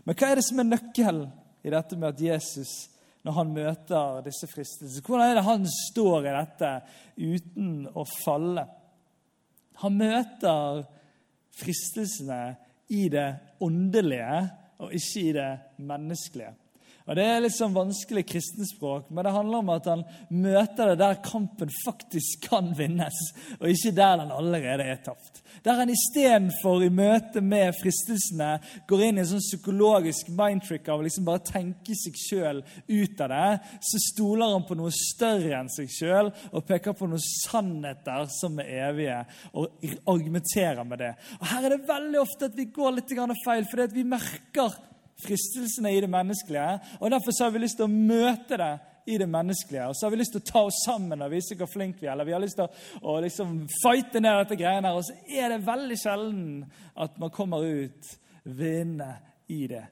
[0.04, 1.30] Men hva er det som er nøkkelen
[1.64, 2.72] i dette med at Jesus,
[3.24, 6.72] når han møter disse fristelsene Hvordan er det han står i dette
[7.16, 8.66] uten å falle?
[9.80, 10.82] Han møter
[11.58, 12.56] fristelsene
[12.88, 13.28] i det
[13.60, 16.52] åndelige og ikke i det menneskelige.
[17.04, 21.00] Og Det er litt sånn vanskelig kristenspråk, men det handler om at han møter det
[21.02, 23.18] der kampen faktisk kan vinnes,
[23.58, 25.42] og ikke der den allerede er tapt.
[25.66, 28.54] Der han istedenfor i møte med fristelsene
[28.88, 33.20] går inn i en sånn psykologisk mindtrick av å liksom bare tenke seg sjøl ut
[33.26, 33.52] av det,
[33.84, 38.56] så stoler han på noe større enn seg sjøl og peker på noen sannheter som
[38.64, 39.20] er evige,
[39.52, 39.76] og
[40.08, 41.12] argumenterer med det.
[41.36, 44.72] Og Her er det veldig ofte at vi går litt feil, fordi vi merker
[45.22, 46.80] fristelsene i det menneskelige.
[47.00, 48.72] og Derfor har vi lyst til å møte det
[49.06, 49.86] i det menneskelige.
[49.86, 52.08] Og så har vi lyst til å ta oss sammen og vise hvor flinke vi
[52.08, 52.14] er.
[52.14, 54.98] Eller vi har lyst til å, å liksom fighte ned dette greiene her.
[54.98, 56.44] Og så er det veldig sjelden
[57.04, 59.12] at man kommer ut vinnende
[59.52, 59.84] i det.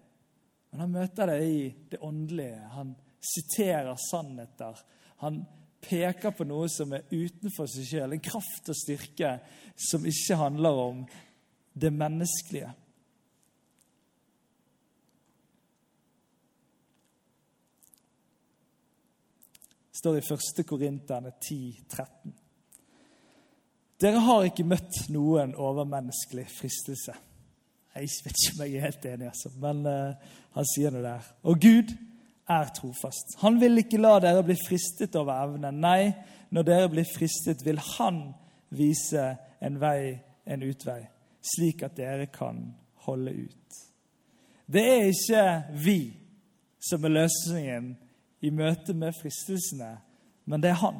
[0.72, 2.60] Men han møter det i det åndelige.
[2.76, 4.78] Han siterer sannheter.
[5.22, 5.42] Han
[5.82, 8.14] peker på noe som er utenfor seg sjøl.
[8.14, 9.36] En kraft og styrke
[9.76, 11.04] som ikke handler om
[11.72, 12.70] det menneskelige.
[20.02, 20.66] Står i 1.
[20.66, 22.32] Korinterne 10, 13.
[24.02, 27.14] Dere har ikke møtt noen overmenneskelig fristelse.
[27.94, 31.30] Jeg vet ikke om jeg er helt enig, altså, men uh, han sier noe der.
[31.46, 31.94] Og Gud
[32.50, 33.36] er trofast.
[33.44, 35.70] Han vil ikke la dere bli fristet over evne.
[35.70, 36.10] Nei,
[36.50, 38.24] når dere blir fristet, vil Han
[38.74, 39.28] vise
[39.62, 40.16] en vei,
[40.50, 41.04] en utvei,
[41.54, 42.64] slik at dere kan
[43.06, 43.82] holde ut.
[44.66, 45.50] Det er ikke
[45.84, 46.00] vi
[46.82, 47.92] som er løsningen
[48.42, 49.94] i møte med fristelsene,
[50.44, 50.98] men det er han.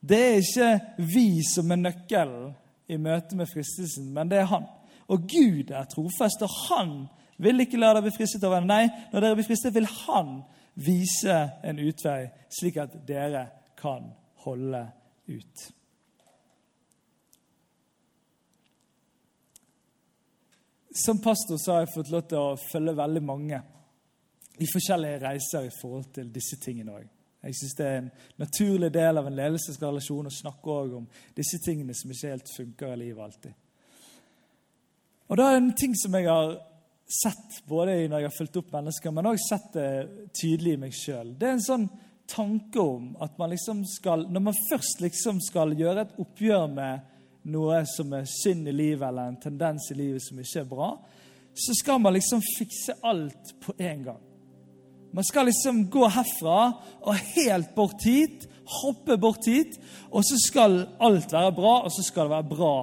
[0.00, 2.52] Det er ikke vi som er nøkkelen
[2.90, 4.66] i møte med fristelsen, men det er han.
[5.10, 6.94] Og Gud er trofast, og han
[7.40, 10.40] vil ikke la dere bli fristet over Nei, når dere blir fristet, vil han
[10.80, 13.46] vise en utvei, slik at dere
[13.80, 14.08] kan
[14.44, 14.82] holde
[15.28, 15.66] ut.
[20.90, 23.60] Som pastor så har jeg fått lov til å følge veldig mange
[24.60, 27.08] i forskjellige reiser i forhold til disse tingene òg.
[27.40, 28.10] Jeg syns det er en
[28.42, 31.06] naturlig del av en ledelsesrelasjon å snakke om
[31.36, 33.54] disse tingene som ikke helt funker i livet alltid.
[35.30, 36.52] Og da er en ting som jeg har
[37.10, 39.90] sett både når jeg har fulgt opp mennesker, men også sett det
[40.36, 41.32] tydelig i meg sjøl.
[41.38, 41.88] Det er en sånn
[42.30, 47.08] tanke om at man liksom skal Når man først liksom skal gjøre et oppgjør med
[47.50, 50.90] noe som er synd i livet, eller en tendens i livet som ikke er bra,
[51.54, 54.20] så skal man liksom fikse alt på en gang.
[55.12, 56.58] Man skal liksom gå herfra
[57.02, 58.46] og helt bort hit,
[58.80, 59.78] hoppe bort hit,
[60.10, 62.74] og så skal alt være bra, og så skal det være bra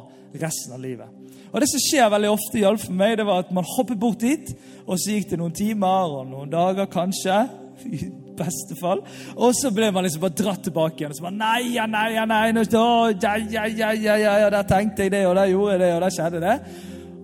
[0.42, 1.08] resten av livet.
[1.54, 4.20] Og Det som skjer veldig ofte, hjalp for meg, det var at man hoppet bort
[4.20, 4.52] dit,
[4.86, 7.38] og så gikk det noen timer og noen dager kanskje,
[7.88, 8.02] i
[8.38, 9.04] beste fall,
[9.38, 11.14] og så ble man liksom bare dratt tilbake igjen.
[11.14, 14.52] Og så bare nei, ja, nei, ja, nei, nå, ja, ja, ja, ja, ja, ja,
[14.54, 16.58] der tenkte jeg det, og der gjorde jeg det, og der skjedde det.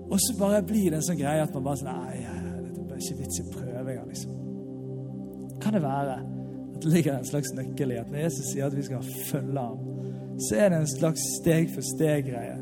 [0.07, 3.03] Og så bare blir det en sånn greie at man bare sånn Nei, det er
[3.03, 3.62] ikke vits i å prøve.
[5.63, 8.75] Kan det være at det ligger en slags nøkkel i at når Jesus sier at
[8.75, 9.81] vi skal følge ham,
[10.43, 12.55] så er det en slags steg-for-steg-greie.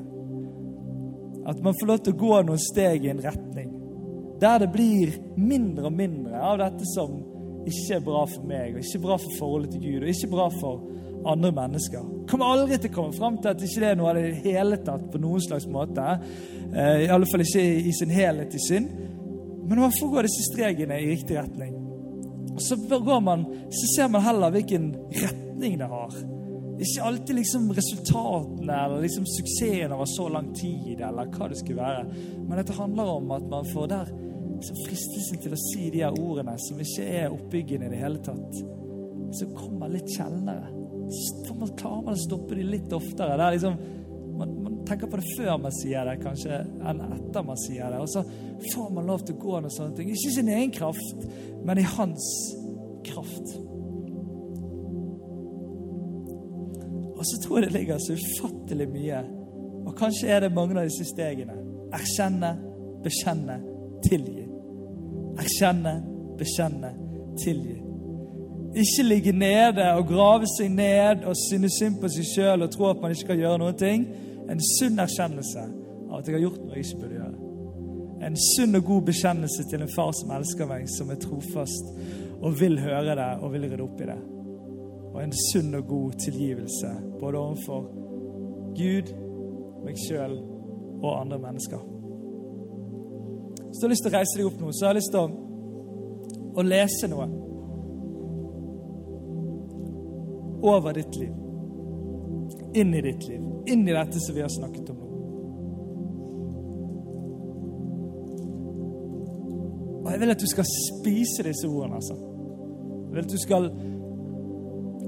[1.50, 3.72] At man får lov til å gå noen steg i en retning
[4.42, 7.20] der det blir mindre og mindre av dette som
[7.70, 10.48] ikke er bra for meg, og ikke bra for forholdet til Gud, og ikke bra
[10.56, 10.80] for
[11.30, 12.08] andre mennesker.
[12.30, 14.80] Kommer aldri til å komme fram til at ikke det er noe av det hele
[14.82, 16.08] tatt på noen slags måte.
[16.72, 18.90] Eh, I alle fall ikke i sin helhet i synd.
[19.62, 21.81] Men man får gå disse stregene i riktig retning.
[22.52, 22.76] Og så,
[23.22, 24.92] man, så ser man heller hvilken
[25.22, 26.16] retning det har.
[26.82, 31.84] Ikke alltid liksom resultatene eller liksom suksessen over så lang tid, eller hva det skulle
[31.84, 32.04] være.
[32.48, 34.12] Men dette handler om at man får der
[34.58, 38.22] liksom fristelsen til å si de her ordene som ikke er oppbyggende i det hele
[38.26, 38.62] tatt,
[39.38, 40.74] som kommer litt sjeldnere.
[41.12, 43.38] Så klarer man å stoppe de litt oftere.
[43.38, 43.80] Det er liksom,
[44.42, 48.02] man, man, tenker på det før man sier det, kanskje, enn etter man sier det.
[48.04, 48.24] Og så
[48.74, 50.10] får man lov til å gå noen sånne ting.
[50.12, 51.28] Ikke i sin egen kraft,
[51.66, 52.30] men i hans
[53.08, 53.54] kraft.
[57.22, 59.22] Og så tror jeg det ligger så ufattelig mye.
[59.86, 61.54] Og kanskje er det mange av disse stegene.
[61.94, 62.56] Erkjenne,
[63.04, 63.60] bekjenne,
[64.08, 64.48] tilgi.
[65.42, 65.96] Erkjenne,
[66.40, 66.92] bekjenne,
[67.44, 67.78] tilgi.
[68.72, 72.88] Ikke ligge nede og grave seg ned og synes synd på seg sjøl og tro
[72.90, 74.06] at man ikke kan gjøre noen ting.
[74.50, 75.64] En sunn erkjennelse
[76.10, 77.48] av at jeg har gjort noe jeg ikke burde gjøre.
[78.22, 81.90] En sunn og god bekjennelse til en far som elsker meg, som er trofast
[82.42, 84.20] og vil høre det og vil rydde opp i det.
[85.12, 87.88] Og en sunn og god tilgivelse både overfor
[88.78, 89.12] Gud,
[89.86, 90.38] meg sjøl
[91.02, 91.82] og andre mennesker.
[93.68, 95.22] Hvis du har lyst til å reise deg opp nå, så har jeg lyst til
[95.22, 95.30] å,
[96.60, 97.28] å lese noe
[100.72, 101.41] over ditt liv.
[102.74, 103.42] Inn i ditt liv.
[103.68, 105.08] Inn i dette som vi har snakket om nå.
[110.02, 111.96] Og jeg vil at du skal spise disse ordene.
[111.96, 112.16] altså.
[112.16, 113.72] Jeg vil at du skal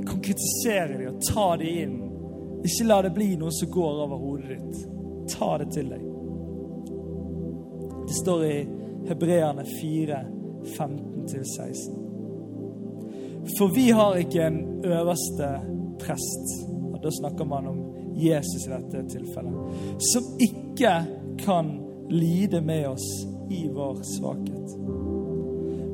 [0.07, 1.95] konkretisere dem og ta dem inn.
[2.63, 4.75] Ikke la det bli noe som går over hodet ditt.
[5.33, 6.03] Ta det til deg.
[8.03, 8.55] Det står i
[9.07, 10.19] Hebreerne 4,
[10.77, 11.99] 15-16.
[13.57, 15.49] For vi har ikke en øverste
[15.99, 16.72] prest,
[17.03, 17.79] da snakker man om
[18.15, 19.79] Jesus i dette tilfellet,
[20.11, 20.93] som ikke
[21.43, 21.71] kan
[22.09, 23.07] lide med oss
[23.51, 24.77] i vår svakhet.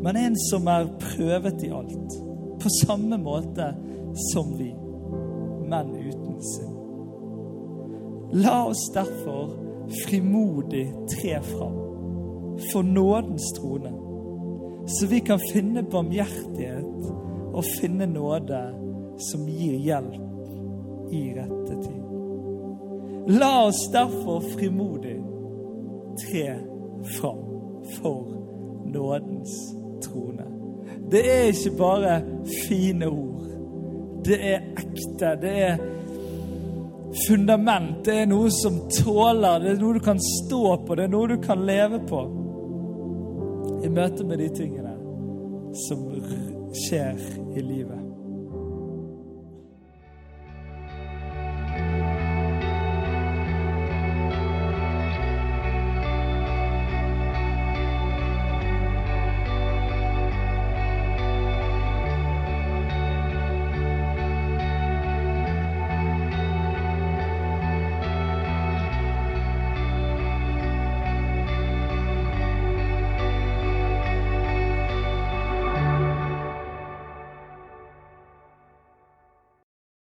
[0.04, 2.20] Men en som er prøvet i alt,
[2.60, 3.72] på samme måte
[4.32, 4.70] som vi,
[5.70, 6.76] men uten synd.
[8.44, 9.56] La oss derfor
[10.06, 10.86] frimodig
[11.16, 11.80] tre fram
[12.72, 13.94] for nådens trone,
[14.88, 17.12] så vi kan finne barmhjertighet
[17.54, 18.62] og finne nåde
[19.30, 20.29] som gir hjelp
[21.12, 22.04] i rette tid.
[23.40, 25.18] La oss derfor frimodig
[26.24, 26.56] tre
[27.20, 27.44] fram
[28.02, 28.26] for
[28.86, 30.46] nådens trone.
[31.12, 32.22] Det er ikke bare
[32.68, 33.46] fine ord.
[34.26, 35.36] Det er ekte.
[35.42, 35.78] Det er
[37.28, 38.06] fundament.
[38.06, 39.64] Det er noe som tåler.
[39.64, 40.96] Det er noe du kan stå på.
[40.96, 42.26] Det er noe du kan leve på
[43.84, 44.94] i møte med de tingene
[45.88, 46.06] som
[46.86, 47.18] skjer
[47.56, 47.99] i livet.